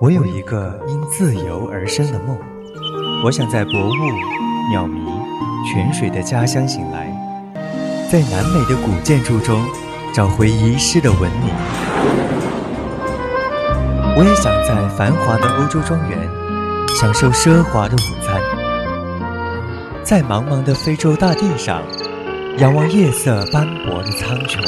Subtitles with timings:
[0.00, 2.38] 我有一个因自由而生的梦，
[3.24, 5.04] 我想在薄雾、鸟鸣、
[5.66, 7.10] 泉水的家乡醒来，
[8.08, 9.60] 在南美的古建筑中
[10.14, 11.50] 找回遗失的文明。
[14.16, 16.16] 我也想在繁华的欧洲庄园
[17.00, 18.40] 享受奢华的午餐，
[20.04, 21.82] 在茫茫的非洲大地上
[22.58, 24.60] 仰望夜色斑驳的苍穹。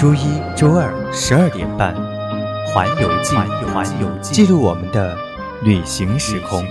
[0.00, 1.94] 每周一、周二十二点半，
[2.72, 3.36] 《环游记》
[3.70, 5.14] 环游记记录我们的
[5.62, 6.64] 旅行时空。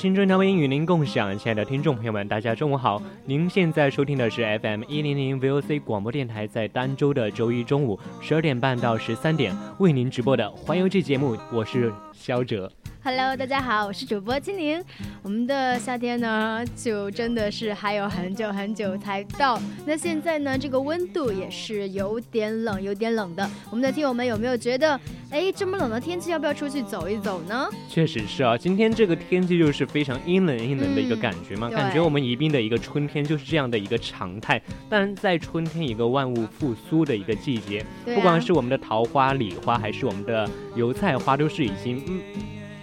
[0.00, 3.02] 青春调频与您共享，亲爱的听众朋友们，大家中午好。
[3.24, 12.70] 您现在收听的是 FM 一零零 VOC 广播电台，在儋州的周一中午十二点半到十三点为您直播的《环游记》节目，我是肖哲。
[13.00, 14.82] Hello，大家好，我是主播金玲。
[15.22, 19.58] 我们的夏天呢，就真的是还有很久很久才到。
[19.86, 23.48] 那现在呢，这个温度也是有点冷，有点冷的。
[23.70, 27.68] 我们的听友们有没有觉得，哎，这么冷的天气，要不要出去走一走呢？
[27.88, 34.60] 确实是啊，今天这个天气就是非常阴冷阴冷的一个感觉嘛，感觉我们宜宾的一个春天就是这样的一个常态。
[34.90, 42.20] 但，在春天一个万物复苏的一个季节，不管是我们的桃花、李花，还是我们的油菜花，都是已经嗯。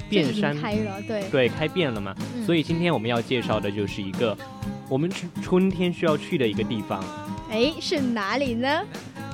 [0.08, 2.16] 遍山开了，对对，开遍了嘛。
[2.46, 4.38] 所以今天我们要介绍的就是一个
[4.88, 7.04] 我们春春天需要去的一个地方。
[7.50, 8.84] 哎，是哪里呢？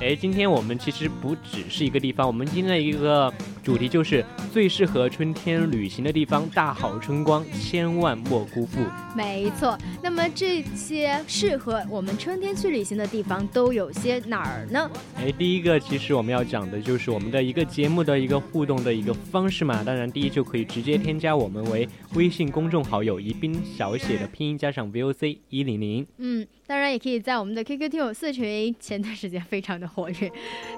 [0.00, 3.32] 哎，今天我们其实不只是一个地方，我们今天的一个。
[3.62, 8.80] 主题就是最适合春天旅行的地方，大好春光，千万莫辜负。
[9.16, 14.90] 没错，那么这些适合我们春天去旅行的地方都有些哪儿呢？
[15.16, 19.84] 哎，第一个其实我们要讲的就是我们的一个节目的一个互动的一个方式嘛。
[19.84, 26.04] 当然，第一就可以直接添加我们为微信公众好友，宜宾小写的拼音加上 VOC 一零零。
[26.18, 30.32] 嗯，当然也可以在我们的 QQ 听友四群，前段时间非常的活跃，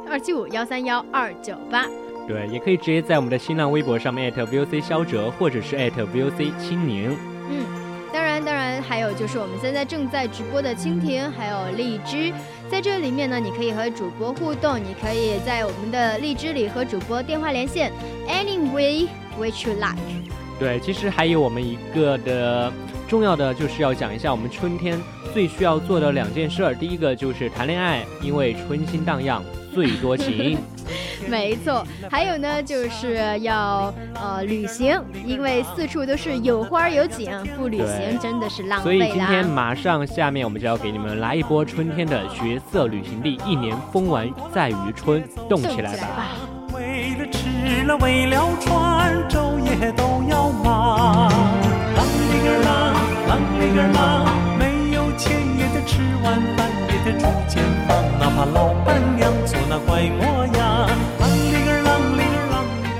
[0.06, 1.88] 二七五幺三幺二九八。
[2.26, 7.14] 对，也可以直接在我们的新浪微博上面 @VOC 肖哲，或者是 @VOC 青柠。
[7.50, 7.66] 嗯，
[8.12, 12.32] 当然，当然还有就是我们现在正在直播的蜻蜓，还有荔枝，
[12.70, 17.92] 在这里面呢，你可以和主播互动，你可以在我们的荔枝里和主播电话连线
[18.26, 19.06] ，any way
[19.38, 19.98] which you like。
[20.58, 22.72] 对，其实还有我们一个的
[23.06, 24.98] 重要的就是要讲一下我们春天
[25.34, 30.56] 最需要做的两件事儿，第一个就是谈恋爱，因为春心荡漾最多情。
[31.28, 46.28] 没错，还有呢，就是要呃旅行，因为四处都是有花有景，不旅行真的是浪费所以今天马上下面我们就要给你们来一波春天的绝色旅行地，一年风完在于春，动起来吧！
[46.72, 51.30] 为了吃了为了穿，昼夜都要忙。
[51.94, 52.68] 啷里个啷，
[53.28, 53.98] 啷里个啷，
[54.58, 54.62] 没
[54.94, 60.73] 有钱也得吃晚饭，也得住间房，哪怕老板娘做那怪模样。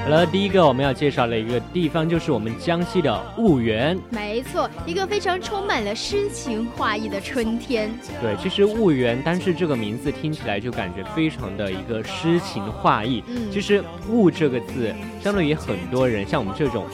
[0.04, 3.98] 好了，第一个我们要介绍的一个地方就是我们江西的婺源。
[4.10, 7.90] 没错，一个非常充满了诗情画意的春天。
[8.20, 13.24] 对，其实婺源单是这个名字听起来就感觉非常的一个诗情画意。
[13.28, 16.84] 嗯，其实“婺”这个字，相对于很多人像我们这种。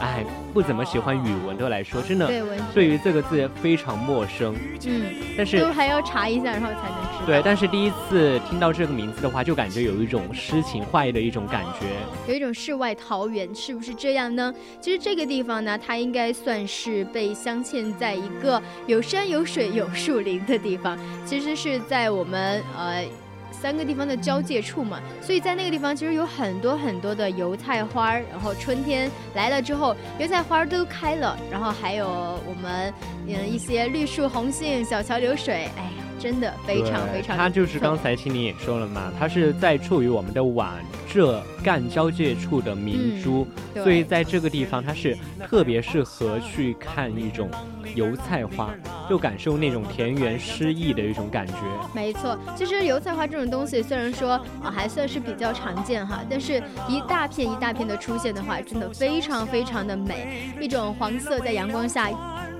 [0.00, 2.42] 哎，不怎么喜欢语文的来说，真的对
[2.74, 4.54] 对于这个字非常陌生。
[4.86, 7.26] 嗯，但是都还要查一下，然后才能知道。
[7.26, 11.86] 对，但是第一次听到这个名字的话，就感觉有一种诗情画意的一种感觉，
[12.28, 14.54] 有一种世外桃源，是不是这样呢？
[14.80, 23.04] 其实这个地方呢，它应该算是被镶嵌在一个有山有水有树林的地方，其实是在我们呃。
[23.50, 32.92] 三个地方的交界处嘛，所以在那个地方其实有很多很多的油菜花儿，然后春天来了之后，油菜花儿都开了，然后还有我们
[33.26, 37.36] 嗯一些绿树红杏，小桥流水，哎呀，真的非常非常。
[37.36, 40.74] 它就是刚才青林也说了嘛，它是在处于我们的皖
[41.08, 45.16] 浙赣交界处的明珠，所以在这个地方它是
[45.48, 47.48] 特别适合去看一种。
[47.94, 48.74] 油菜花，
[49.08, 51.54] 就感受那种田园诗意的一种感觉。
[51.94, 62.10] 没错，其实油菜花这种东西，虽然说啊还算是比较常见哈，但是一大片一大片的出现的话，真的非常非常的美，一种黄色在阳光下。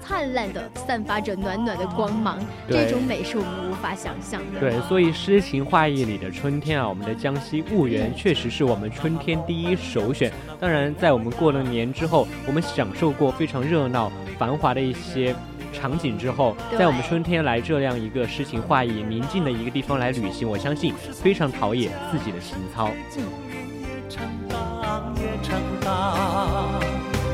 [0.01, 2.39] 灿烂的，散发着暖暖的光芒，
[2.69, 4.61] 这种美是我们无法想象的。
[4.61, 10.33] 对，所以诗情画意里的春天啊，我们的江西婺源确实是我们春天第一首选。
[10.61, 15.35] 当然，在我们过了年之后，我们享受过非常热闹、繁华的一些
[15.73, 22.91] 场景之后，在我们春天来这样一个诗情画意、宁静的一个地方来旅行，我相信非常陶冶自己的情操。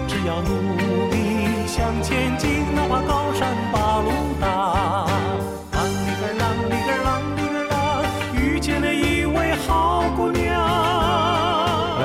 [0.08, 0.50] 只要努
[1.10, 4.10] 力向前进，哪怕高山把路
[4.40, 5.11] 大。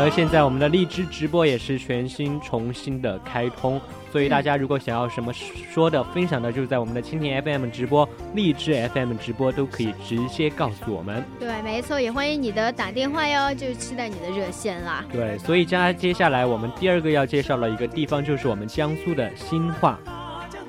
[0.10, 3.80] 现在我们的荔枝直播也是全新重新的开通，
[4.12, 11.24] 所以大家如果想要什么说的、分享的，就是在我们的蜻蜓 FM 直播、荔枝 FM 直播都可以直接告诉我们。
[11.40, 15.04] 对，没错，也欢迎你的打电话哟，就期待你的热线啦。
[15.12, 20.00] 对，所以接接下来我们第二个要介绍的一个地方就是我们江苏的新化。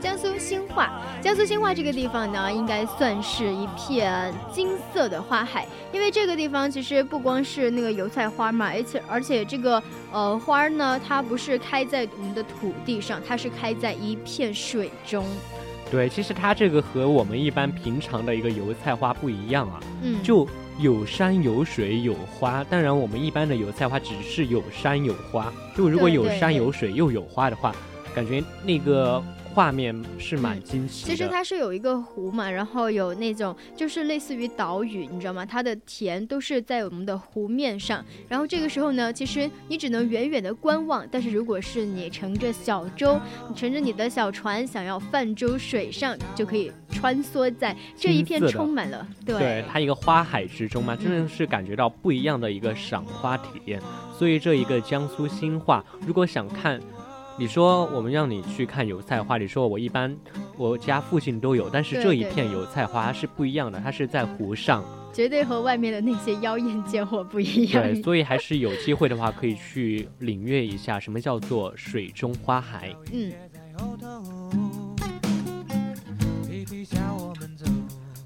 [0.00, 15.24] 江苏兴化，江苏兴化这个地方呢，应该算是一片金色的花海，因为这个地方其实不光是那个油菜花嘛，而且而且这个呃花儿呢，它不是开在我们的土地上，它是开在一片水中。
[15.90, 20.46] 对，其实它这个和我们一般平常的一个油菜花不一样啊，嗯，就
[20.78, 22.62] 有山有水有花。
[22.64, 27.74] 当然，我们一般的油菜花只是有山有花，就如果有山有水又有花的话，
[28.14, 29.20] 感觉那个。
[29.54, 31.10] 画面是蛮惊奇的。
[31.10, 35.44] 其实它是有一个湖嘛，然后有那种就是类似于岛屿，你知道吗？
[35.44, 38.04] 它的田都是在我们的湖面上。
[38.28, 41.06] 然后这个时候呢，其实你只能远远的观望。
[41.10, 43.18] 但是如果是你乘着小舟，
[43.48, 53.80] 你乘着你的小船，想要泛舟水上，就可以穿梭在这一片充满了对它一个花海之中嘛，真的是感觉到不一样的一个赏花体验。
[54.16, 56.80] 所以这一个江苏新化，如果想看。
[57.38, 60.14] 你说我们让你去看油菜花，你说我一般
[60.56, 67.80] 我家附近都有，但是这一片油菜花是不一样的，它是在湖上，绝对和外面的那些妖艳贱货不一样。
[67.80, 72.92] 对， 所以还是有机会的话，可以去领略一下什么叫做水中花海。
[73.12, 73.32] 嗯。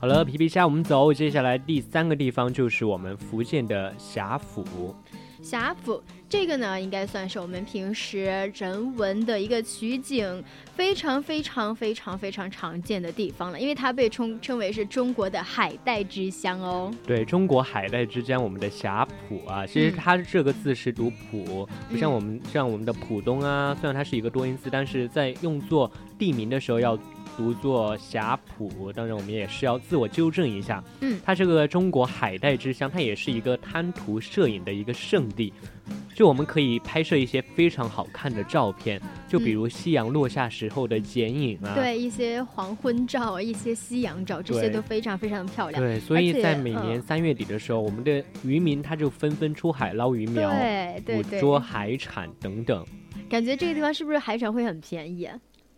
[0.00, 1.12] 好了，皮皮虾，我们走。
[1.12, 4.96] 接下来第三个地方就是我们福建的霞府。
[5.42, 6.00] 霞府
[6.32, 8.24] 这个呢，应该算是我们平时
[8.54, 10.42] 人文的一个取景
[10.74, 16.90] 非常非常非常非常常见的地方了，因为它被称称为是中国的海带之乡哦。
[17.06, 26.98] 对中国海带之乡，我们的霞浦啊，其实它这个字是读浦，不像我们像我们的浦东啊，虽然它是一个多音字，但是在用作地名的时候要。
[27.36, 30.82] 读作霞浦，当然我们也是要自我纠正一下。
[31.00, 35.52] 嗯，它这个中国海带之乡，它也是一个滩涂摄影的一个圣地，
[36.14, 45.82] 就我们可以拍摄一些非常好看的照片，就比如夕阳落下时候的剪影啊，对，一些黄昏照、一些夕阳照，这些都非常非常的漂亮。
[45.82, 50.52] 对，所以在每年三月底的时候，我们的渔民他就纷纷出海捞鱼苗，
[51.06, 52.84] 捕捉海产等等。
[53.28, 55.26] 感觉这个地方是不是海产会很便宜？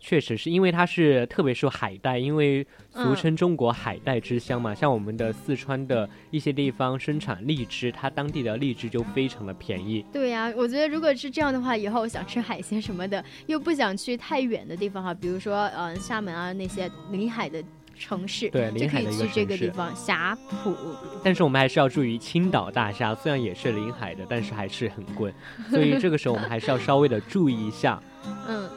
[0.07, 4.75] 确实是因为它是特别是海带，因为俗称中国海带之乡嘛。
[4.75, 10.05] 像我们的四川的一些地方生产荔枝，它当地的荔枝就非常的便宜。
[10.13, 17.63] 对呀，我觉得如果是这样的话，以后想吃海鲜什么的，又不想去太远的地方哈，比如说呃厦门啊那些临海的
[17.97, 20.75] 城市，对，临海的去这个地方霞浦。
[21.23, 25.33] 但是我们还是要注意青岛大虾，虽然也是临海的，但是还是很贵，
[25.71, 27.99] 所以这个时候我们还是要稍微的注意一下。
[28.47, 28.69] 嗯。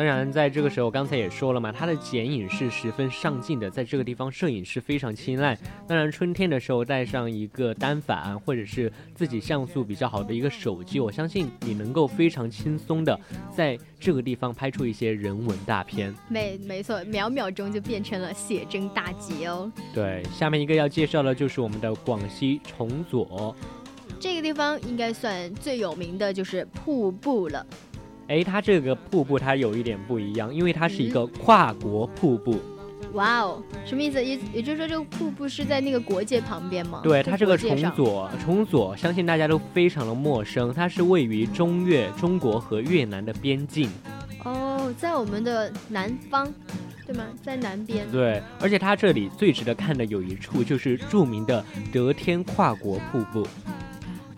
[0.00, 5.54] 当然，在这个时候，刚才也说了嘛，它的剪影是十分上镜的，在这个地方摄影是非常青睐。
[5.86, 13.20] 当然，春天的时候带上一个单反，或者是自己像素比较好的一个手机，我相信你能够非常轻松的
[13.54, 16.14] 在这个地方拍出一些人文大片。
[16.30, 19.70] 没没错，秒秒钟就变成了写真大集哦。
[19.92, 23.54] 对，下面一个要介绍的就是我们的广西崇左，
[24.18, 27.66] 这个地方应该算最有名的就是瀑布了。
[28.30, 32.56] 哎，它这个瀑布它有一点不一样，因为它是一个跨国瀑布。
[33.14, 34.24] 哇哦，什么意思？
[34.24, 37.00] 也也就是说，这个瀑布是在那个国界旁边吗？
[37.02, 40.72] 对，它这个崇左，崇左，相信大家都非常的陌生。
[40.72, 43.90] 它是位于中越中国和越南的边境。
[44.44, 46.46] 哦，在我们的南方，
[47.04, 47.24] 对吗？
[47.42, 48.08] 在南边。
[48.12, 53.44] 对，而且它这里最值得看的有一处，就是著名的德天跨国瀑布。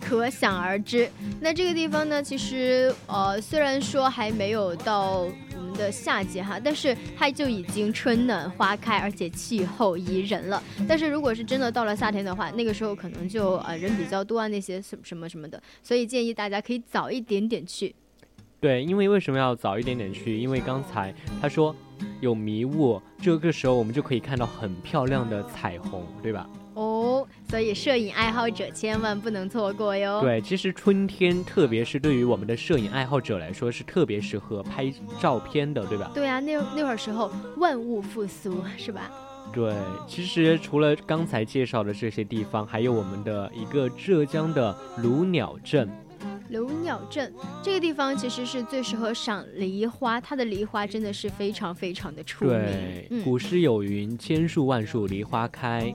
[0.03, 5.21] 可想而知，那这个地方呢，其实呃，虽然说还没有到
[5.55, 10.61] 我们的夏季哈，但是它就已经春暖花开，而且气候宜人了。
[10.87, 17.95] 但是如果是真的到了夏天的话，那个时候可能就呃人比较多啊，那些什什么什么的，所以建议大家可以早一点点去。
[18.59, 20.37] 对，因为为什么要早一点点去？
[20.37, 21.75] 因为刚才他说
[22.21, 26.47] 有迷雾，这个时候我们就可以看到很漂亮的彩虹，对吧？
[26.73, 27.27] 哦。
[27.49, 30.21] 所以摄影爱好者千万不能错过哟。
[30.21, 36.11] 对，其实春天，特别是对于我们的摄影爱好者来说，是特别适合拍照片的，对吧？
[36.13, 39.11] 对啊，那那会儿时候万物复苏，是吧？
[39.53, 39.75] 对，
[40.07, 45.87] 其实除了刚才介绍的这些地方，还有我们的一个浙江的卢鸟镇。
[46.49, 52.53] 鲁鸟镇这个地方其实是最适合赏梨花，它的梨花真的是非常非常的出名。
[52.53, 55.93] 对，古诗有云：“千树万树梨花开。”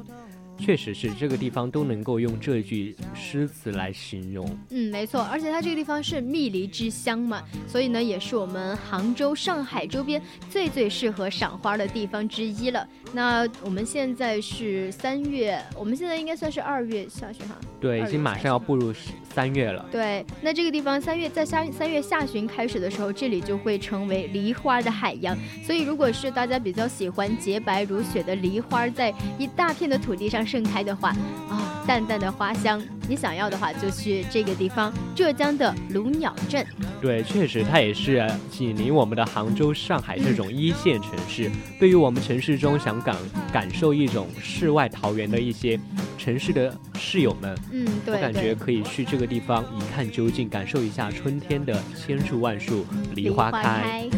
[0.59, 4.45] 确实是这个地方都能够用这句诗词来形容。
[4.71, 12.87] 嗯，没错，而且它这个地方是蜜梨之乡嘛，所以呢，也是我们杭州、上海周边最最适合赏花的地方之一了。
[13.13, 17.57] 那我们现在是三月，我们现在应该算是二月下旬哈。
[17.81, 18.93] 对，已经马上要步入
[19.33, 19.87] 三月了。
[19.93, 25.37] 对，那这个地方三月在三三月下旬开始的时候，这里就会成为梨花的海洋。
[25.63, 30.48] 所以，如果是大家比较喜欢洁白如雪的梨花，在一大片的土地上。
[30.49, 31.11] 盛开的话
[31.51, 36.67] 啊，淡淡的花香，你想要的话就去这个地方，浙江的鲁鸟镇。
[37.01, 41.51] 对，确实它也是紧邻我们的杭州、上海这种一线城市。
[41.79, 43.15] 对于我们城市中想感
[43.53, 45.79] 感受一种世外桃源的一些
[46.17, 54.09] 城市的室友们，嗯，对，我感觉可以去这个地方一看究竟，感受一下春天的千树万树梨花开。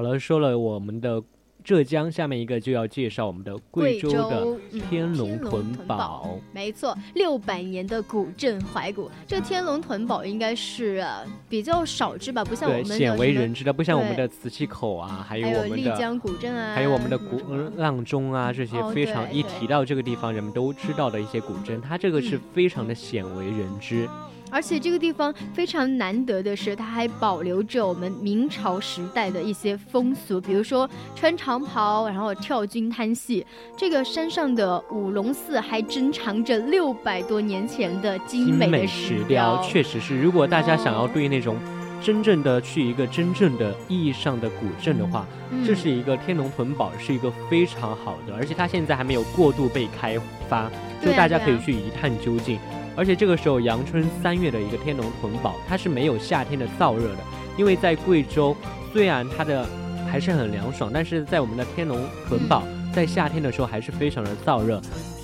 [0.00, 1.22] 好了，说了我们的
[1.62, 4.56] 浙江，下面一个就要介绍我们的贵州的
[4.88, 6.40] 天龙屯堡。
[6.54, 11.04] 没错，六百年的古镇怀古，这天龙屯堡应该是
[11.50, 12.42] 比较少知吧？
[12.42, 17.38] 不像我们鲜为人知的，不像我们的磁器口啊，还有我们的丽江古镇啊，还有我们的古
[17.76, 24.08] 阆中啊，这些非常一提到这个地方，人们都知道的一些古镇，它这个是非常的鲜为人知。
[24.50, 33.46] 而且这个地方非常难得的是，它还保留着我们明朝时代的一些风俗，比如说穿长袍，然后跳军滩戏。
[33.76, 40.20] 这个山上的五龙寺还珍藏着六百多年前的精美的石雕，确实是。
[40.20, 41.56] 如果大家想要对那种
[42.02, 45.26] 真正的去一个真正的意义上的古镇的话，
[45.64, 50.70] 这是一个天龙屯堡，是一个非常好的，而且它现在还没有过度被开发，
[51.04, 52.58] 就大家可以去一探究竟。
[53.00, 57.18] 而且这个时候，阳春三月的一个天龙屯堡，它是没有夏天的燥热的，
[57.56, 58.54] 因为在贵州，
[58.92, 59.66] 虽然它的
[60.06, 64.78] 还是很凉爽，但是在我们的天龙屯堡，在夏天的时候还是非常的燥热。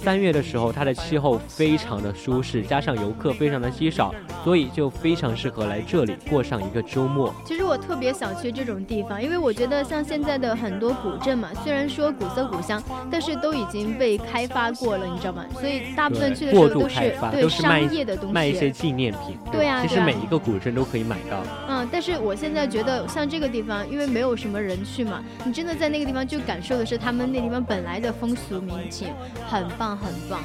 [0.07, 7.35] 三月的时候，它的气候非常的舒适，加上游客非常的稀少，所以就非常适合来这里过上一个周末。
[7.45, 15.45] 其实我特别想去这种地方，因为我觉得像现在的很多古镇嘛，虽然说古色古香，但是都已经被开发过了，你知道吗？
[15.59, 17.01] 所以大部分去的时候都是
[17.33, 19.37] 对商业的东西，卖一些纪念品。
[19.51, 21.43] 对呀，其实每一个古镇都可以买到。
[21.69, 29.09] 嗯，但是我现在觉得像这个地方，因为没有什么人去嘛，你真的在那个地方就感受的是他们那地方本来的风俗民情，
[29.51, 29.96] 很棒。
[29.97, 30.41] 很棒，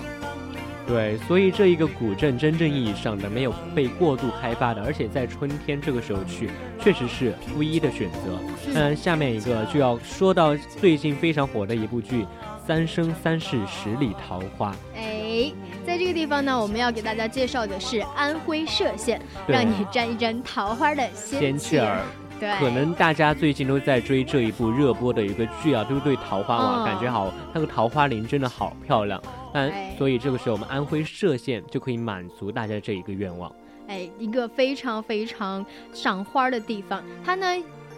[0.88, 6.50] 对，所以这一个古镇真正意义上的没有被过度开发的，而且在春天这个时候去，
[6.82, 8.40] 确实是不一的选择。
[8.74, 12.24] 嗯，下面一个就要说到最近非常火的一部剧
[12.68, 14.72] 《三生三世十里桃花》。
[14.96, 15.52] 哎，
[15.86, 22.02] 在这个地方呢，我们要给大家介绍的是安徽歙县，让你沾一沾桃花的仙气儿。
[22.60, 29.22] 可能大家最近都在追这一部热播的一个剧啊，都对桃花网感觉好，那个桃花林真的好漂亮。
[29.54, 33.54] 但所以这个时候我们安徽歙县就可以满足大家这一个愿望。
[33.88, 37.46] 哎，一个非常非常赏花的地方，它呢。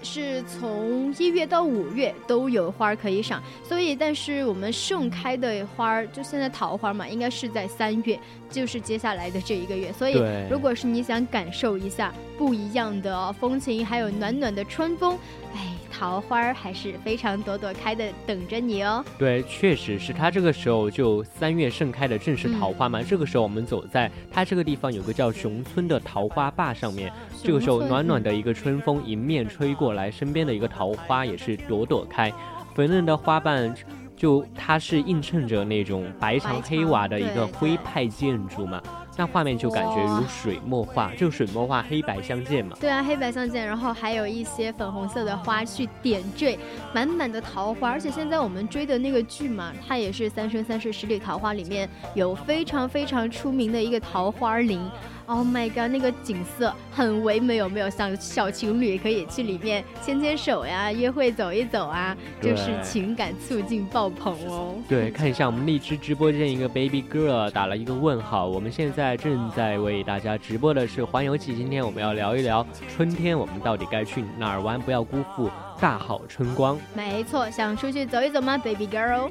[0.05, 8.19] 是从一月到五月都有花可以赏，所以但是我们盛开的花儿就现在桃花嘛，应该是在三月，
[8.49, 9.93] 就是接下来的这一个月。
[9.93, 15.17] 所以如果是你想感受一下不一样的风情，还有暖暖的春风，
[15.55, 19.05] 哎，桃花还是非常朵朵开的等着你哦。
[19.19, 23.03] 对，确实是它这个时候就三月盛开的正是桃花嘛。
[23.03, 27.13] 这个时候我们走在它这个地方有个叫熊村的桃花坝上面。
[27.43, 32.33] 这个时候，暖暖的一个春风迎面吹过来，身边的一个桃花也是朵朵开，
[32.73, 33.73] 粉嫩的花瓣，
[34.15, 38.81] 就它是映衬着那种白墙黑瓦的一个徽派建筑嘛。
[39.15, 42.75] 那画面就感觉如水墨画，就水墨画黑白相间嘛。
[42.79, 46.57] 对啊，黑白相间，然后还有一些粉红色的花去点缀，
[46.93, 47.91] 满满的桃花。
[47.91, 54.81] 而且现在我们追的那个剧嘛，它也是《三生三世十里桃花》里面有非常非常出名的一个桃花林。
[55.25, 57.89] Oh my god，那个景色很唯美，有没有？
[57.89, 64.75] 像小情侣可以去里面牵牵手呀，约会走一走啊，就是情感促进爆棚哦。
[64.87, 68.45] 对，看一下我们荔枝直播间一个 baby girl 打了一个问号。
[68.47, 74.79] 我们现在正在为大家直播的是环游记，今天我们要聊一聊春天，我们到底该去哪儿玩？
[74.79, 75.49] 不要辜负
[75.79, 76.77] 大好春光。
[76.93, 79.29] 没错，想出去走一走吗，baby girl？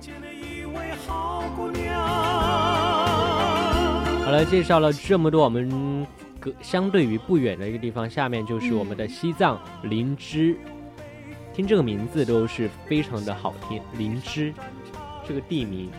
[1.07, 1.45] 好
[4.33, 6.07] 了，介绍了这么多，我们
[6.41, 10.57] 隔相对于不远的一个地方，下面就是我们的西藏林芝。
[11.53, 14.55] 听这个名字都是非常的好听，林芝
[15.29, 15.91] 这个地名。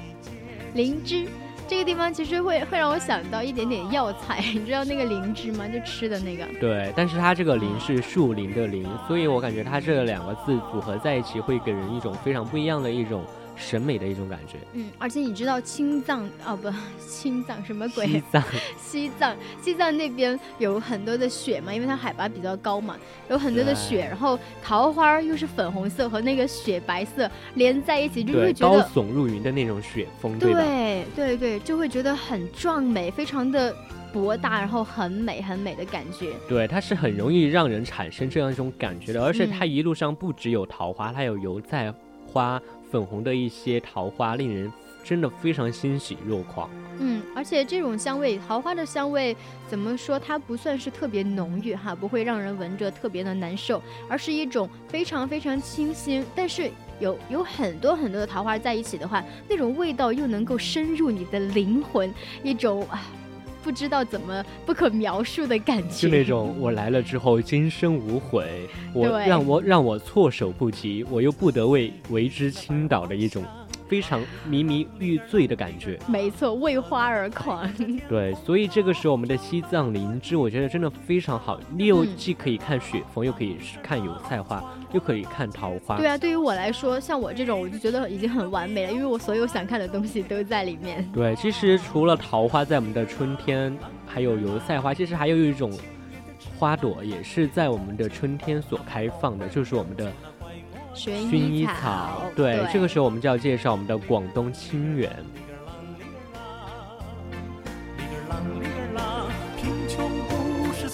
[0.73, 1.27] 灵芝
[1.67, 5.67] 这个地方其实会会让我想到一点点药材， 你知道那个灵芝吗？
[5.67, 6.43] 就吃的那个。
[6.59, 13.23] 对，但是它这个灵是树林的林，所以我感觉它这两个字组合在一起，会给人一种非常不一样的一种。
[13.55, 16.71] 审美的一种感觉，嗯，而且你知道青藏哦不，
[17.07, 18.07] 青藏什么鬼？
[18.07, 18.43] 西藏，
[18.79, 22.97] 西藏，西藏那边有很多的雪嘛，因为它海拔比较高嘛，
[23.29, 33.75] 有很多的雪，然后桃花又是粉红色和那个雪白色连在一起，就会觉得高耸入云的那种雪峰，对对对，就会觉得很壮美，非常的
[34.11, 36.33] 博大，然后很美很美的感觉。
[36.47, 41.93] 对，它是很容易让人产生这样一种感觉的，而且它一路上不只有桃花，它有油菜
[42.27, 42.61] 花。
[42.93, 44.71] 粉红的一些桃花，令人
[45.03, 46.69] 真的非常欣喜若狂。
[46.99, 49.35] 嗯，而且这种香味，桃花的香味，
[49.67, 50.19] 怎么说？
[50.19, 56.23] 它不算是特别浓郁哈，不会让人闻着特别的难受，而是一种非常非常清新。
[56.35, 56.69] 但是
[56.99, 63.01] 有有很多很多的桃花在一起的话，那种味道又能够深入你的灵魂，一种啊。
[63.63, 73.43] 不知道怎么不可描述的感觉，就那种我来了之后今生无悔，我让我让我措手不及，我又不得为为之倾倒的一种。
[73.93, 74.19] 非常
[74.49, 77.71] 迷迷欲醉的感觉，没错，为花而狂。
[78.09, 81.59] 对，所以这个时候我们的西藏灵芝，我觉得真的非常好。
[81.69, 85.95] 你又既可以看雪峰，又可以看油菜花，又可以看桃花。
[85.97, 91.07] 对啊，对于我来说，像我这种，我就觉得已经很完美了，因为我所有想看的东西都在里面。
[91.13, 95.71] 对，其实除了桃花，在我们的春天，还有油菜花，其实还有一种
[96.57, 100.11] 花朵，也是在我们的春天所开放的，就是我们的。
[100.95, 105.11] 薰衣草，对，这个时候我们就要介绍我们的广东清远。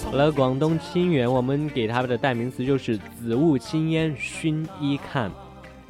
[0.04, 5.30] 好了，广东清远，我们给它的代名词就是紫雾青烟薰衣看。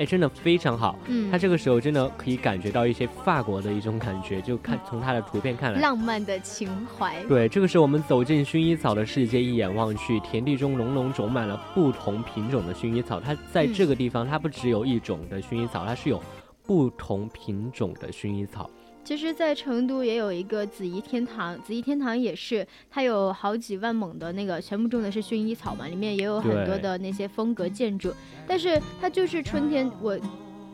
[0.00, 0.98] 哎，真的非常好。
[1.08, 7.22] 嗯，他这个时候真的可以感觉到一些法国的一种感觉，就看从他的图片看来，浪漫的情怀。
[7.24, 13.20] 对，这个时候我们走进薰衣草的世界，一眼望去，田地中浓浓种满了不同品种的薰衣草。
[13.20, 16.22] 它在这个地方，它不只有一种的薰衣草，它是有
[16.66, 18.70] 不同品种的薰衣草。
[19.02, 28.12] 其实，在成都也有一个紫怡天堂，紫怡天堂也是，它有好几万亩的那个，全部种的是薰衣草嘛，里面也有很多的那些风格建筑。
[28.46, 30.18] 但是它就是春天，我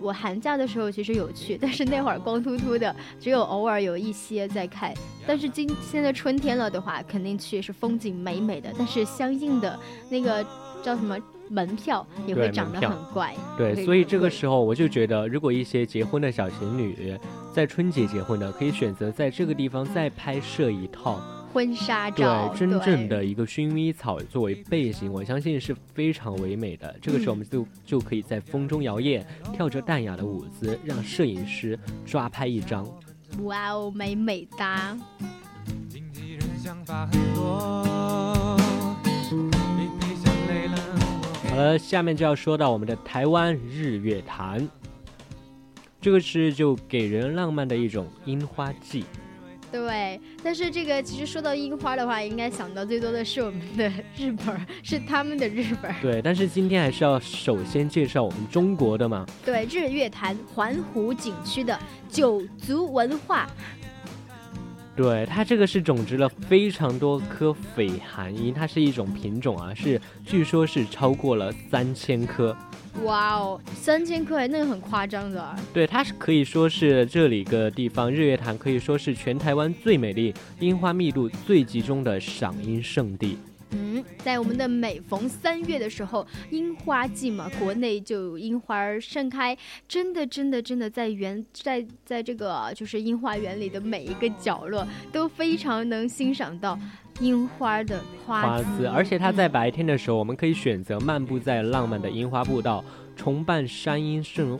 [0.00, 4.92] 我寒假的时候其实有去，但是那会儿光秃秃的，只有偶尔有一些在开。
[5.26, 9.78] 但是今现在春天了的话，肯定去是风景美美的，但是相应的
[10.10, 10.44] 那个
[10.82, 11.16] 叫什么？
[11.48, 17.18] 门票也会长得很怪，对，所以这个时候我就觉得，如果一些结婚的小情侣
[17.52, 21.20] 在春节结婚的，可以选择在这个地方再拍摄一套
[21.52, 26.94] 婚纱照，对，真正的一个薰衣草作为背景，我相信是非常唯美的。
[27.00, 32.86] 这个时候我们就就可以在风中摇曳，跳着淡雅的舞姿，让摄影师抓拍一张。
[33.42, 34.96] 哇哦，美美哒！
[41.56, 44.68] 呃，下面就要说到我们的台湾日月潭，
[46.02, 49.06] 这个是就给人浪漫的一种樱花季。
[49.72, 55.90] 对，但是这个其实说到樱花的话，应该想到最多的是我们的日本，是他们的日本。
[56.02, 59.24] 对，但是今天还是要首先介绍我们中国的嘛。
[59.42, 63.48] 对，日月潭环湖景区的九族文化。
[64.96, 72.56] 对它这个是种植了非常多颗绯寒樱，它是一种品种啊，是据说是超过了三千颗。
[73.04, 75.54] 哇哦，三千颗哎，那个很夸张的。
[75.74, 83.36] 对，它是可以说是这里个地方日月潭可以说是全台湾最美丽、樱花密度最集中的赏樱圣地。
[83.76, 96.78] 嗯，在我们的每逢三月的时候，樱花季嘛，国内就樱花盛开，真的真的真的在园在在这个就是樱花园里的每一个角落都非常能欣赏到
[97.20, 102.82] 樱花的花姿，而且它在白天的时候，我们可以选择漫步在浪漫的樱花步道，
[103.14, 104.58] 重伴山樱盛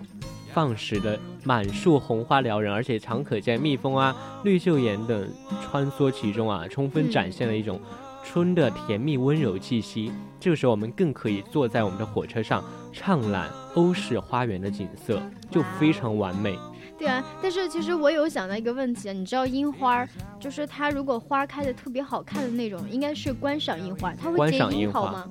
[0.53, 5.29] 放时的满树红花撩人，而且常可见蜜蜂啊、绿袖眼等
[5.63, 7.81] 穿梭其中啊，充分展现了一种
[8.29, 10.11] 春的甜蜜温柔气息。
[10.41, 12.63] 这个时候，我们更可以坐在我们的火车上，
[12.93, 16.59] 畅览欧式花园的景色，就非常完美。
[16.99, 20.05] 对啊，但是其实我有想到一个问题啊，你知道樱花，
[20.41, 25.25] 就是它如果花开的特别好看的那种，应该是观赏樱花，它会结樱桃吗？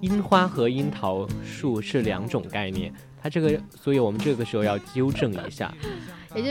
[0.00, 5.72] 樱花和樱桃树是两种概念，它这个，所以我们这个时候要纠正一下。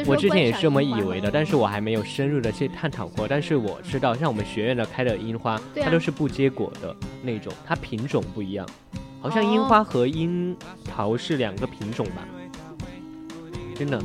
[0.06, 3.28] 我之前也是这么以为的，但是我还没有深入的去探讨过。
[3.28, 8.68] 但是我知道，像我们学院的开的樱花，它都是不结果的那种，它品种不一样，
[9.20, 10.56] 好像樱花和樱
[10.86, 12.26] 桃是两个品种吧？
[13.76, 14.02] 真的。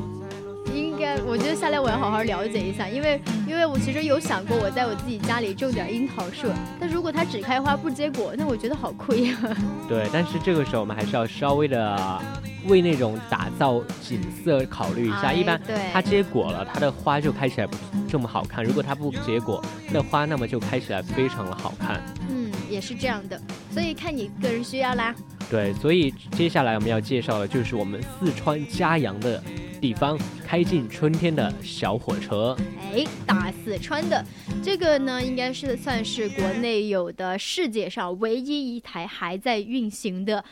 [1.24, 6.48] 我觉得下来我要好好了解一下，因为因为我其实有想过，我在我自己家里种点樱桃树，
[6.78, 9.36] 但如果它只开花不结果，那我觉得好亏呀。
[9.88, 12.20] 对，但是这个时候我们还是要稍微的
[12.66, 15.32] 为那种打造景色考虑一下。
[15.32, 15.60] 一般
[15.92, 17.76] 它结果了，它的花就开起来不
[18.08, 22.02] 这么好看；如果它不结果，那花那么就开起来非常的好看。
[22.28, 25.14] 嗯，也是这样的，所以看你个人需要啦。
[25.48, 29.42] 对，所以接下来我们要介绍的就是我们四川嘉阳的。
[29.80, 34.24] 地方开进春天的小火车，哎，大四川的
[34.62, 40.44] 这个呢，应该是算是国内有的世界上唯一一台还在运行的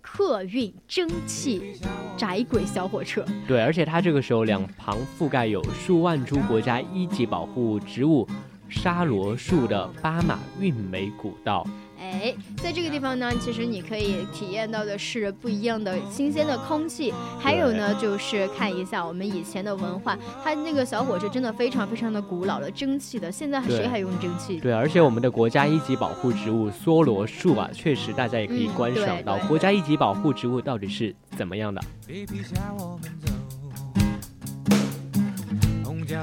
[0.00, 1.76] 客运蒸汽
[2.16, 3.24] 窄轨小火车。
[3.46, 8.26] 对，而且它这个时候两旁覆盖有数万株国家一级保护植物
[8.68, 11.66] 沙罗树的巴马运煤古道。
[12.02, 20.18] 哎，在这个地方呢，其实你可以体验到的是不一样的新鲜的空气，还有呢，就是看一下我们以前的文化。
[20.42, 24.58] 它那个小火车真的非常非常的古老了，蒸汽的，现在谁还用蒸汽？
[24.58, 31.80] 对，而且我们的国家一级保护植物梭罗树啊，确实大家也可以观赏到国家一级保护植物到底是怎么样的。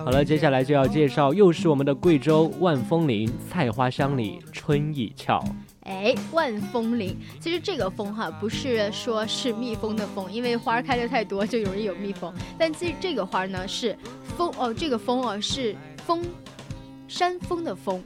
[0.06, 5.44] 好了，接下来就要介绍，又是我们的贵州万峰林菜花香里春意俏。
[5.89, 12.32] 哎，万风林，其实这个风哈不是说是蜜蜂的蜂，因为花开的太多就容易有蜜蜂。
[12.60, 13.97] 但其实这个花呢是
[14.38, 15.75] 风哦，这个风哦是
[16.06, 16.23] 风，
[17.08, 18.02] 山峰的峰。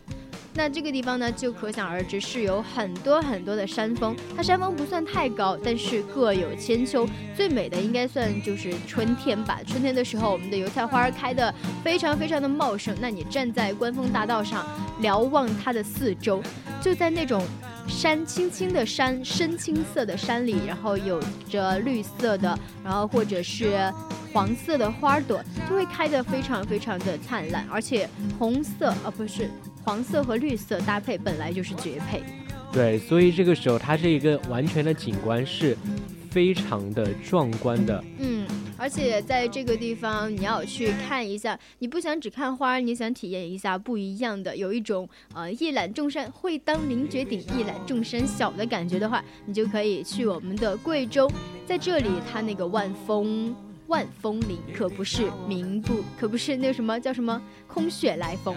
[0.56, 4.16] 那这个地方呢，就可想而知是有很多很多的山峰。
[4.38, 7.10] 它山峰不算太高，但是各有千秋。
[7.36, 9.60] 最美的应该算就是春天吧。
[9.66, 12.96] 春天的时候，我们的油菜花开的非常非常的茂盛。
[13.02, 14.64] 那你站在观峰大道上，
[15.02, 16.40] 瞭望它的四周，
[16.80, 17.44] 就在那种
[17.88, 23.92] 山青青的山，深青色的山里，然后有着绿色的，然后或者是
[24.34, 29.50] 黄色的花朵，就会开得非常非常的灿烂，而且红色啊不是。
[29.86, 32.24] 黄色和绿色搭配本来就是绝配，
[32.72, 35.78] 对，所以这个时候它这一个完全的景观是
[36.32, 38.02] 非常的壮观的。
[38.20, 51.30] 嗯，而且在这个地方你要去看一下，你不想只看花，你想体验一下不一样的，有一种呃一览众山会当凌绝顶，一览众山小的感觉的话，你就可以去我们的贵州，
[51.66, 53.56] 在这里它那个万峰。
[53.88, 58.56] 万峰林可不是名不，可不是那个什么叫什么空穴来风。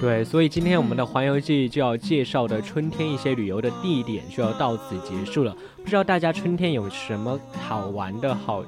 [0.00, 5.56] 对，所以今天我们的环游记就要介绍的春天一些旅游的地点就要到此结束了。
[5.76, 8.64] 不知道大家春天有什么好玩的好？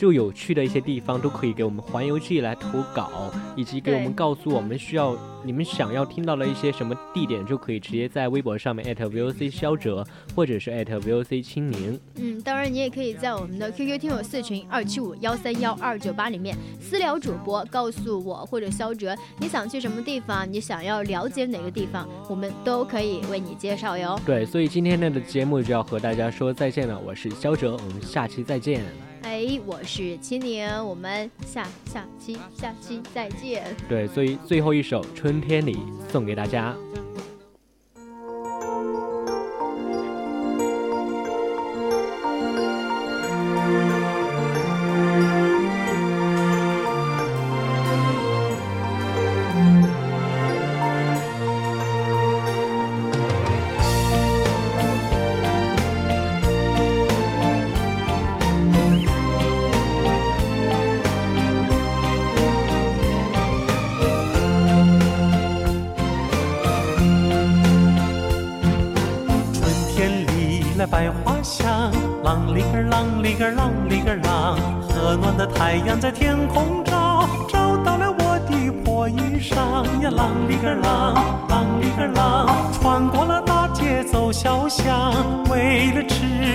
[0.00, 10.02] 就有趣的一些地方都可以给我们环游记来投稿，以及给我们告诉我们需要你们想要听到的一些什么地点，就可以直接在微博上面艾特 @VOC 肖哲，
[10.34, 12.00] 或者是艾特 @VOC 青柠。
[12.14, 24.18] 嗯，当然你也可以在我们的 QQ 听友四群二七五幺三幺二九八里面私聊主播，告诉我或者肖哲你想去什么地方，你想要了解哪个地方，我们都可以为你介绍哟。
[24.24, 29.09] 对，所以今天的节目就要和大家说再见了，我是肖哲，我们下期再见。
[29.22, 33.64] 哎，我是青年，我们下下期下期再见。
[33.88, 35.76] 对，所以最后一首《春天里》
[36.10, 36.74] 送给大家。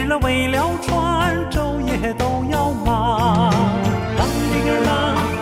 [0.06, 3.52] 为了为了穿，昼夜都要忙。
[4.16, 4.22] 啷
[4.54, 4.88] 里个啷，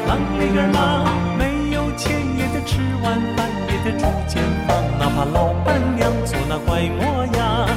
[0.07, 1.03] 啷里个啷，
[1.37, 7.67] 没有钱也得吃晚饭，也得住间房，哪怕老板娘做那怪模样。